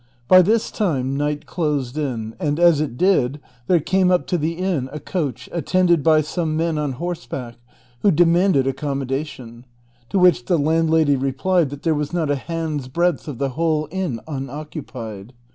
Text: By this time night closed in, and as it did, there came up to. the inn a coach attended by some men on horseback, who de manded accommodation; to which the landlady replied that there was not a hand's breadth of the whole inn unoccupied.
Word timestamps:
By 0.27 0.41
this 0.41 0.71
time 0.71 1.15
night 1.15 1.45
closed 1.45 1.95
in, 1.95 2.33
and 2.39 2.59
as 2.59 2.81
it 2.81 2.97
did, 2.97 3.39
there 3.67 3.79
came 3.79 4.09
up 4.09 4.25
to. 4.25 4.37
the 4.39 4.53
inn 4.53 4.89
a 4.91 4.99
coach 4.99 5.47
attended 5.51 6.01
by 6.01 6.21
some 6.21 6.57
men 6.57 6.79
on 6.79 6.93
horseback, 6.93 7.57
who 8.01 8.09
de 8.09 8.25
manded 8.25 8.65
accommodation; 8.65 9.63
to 10.09 10.17
which 10.17 10.45
the 10.45 10.57
landlady 10.57 11.15
replied 11.15 11.69
that 11.69 11.83
there 11.83 11.93
was 11.93 12.13
not 12.13 12.31
a 12.31 12.35
hand's 12.35 12.87
breadth 12.87 13.27
of 13.27 13.37
the 13.37 13.49
whole 13.49 13.87
inn 13.91 14.19
unoccupied. 14.27 15.33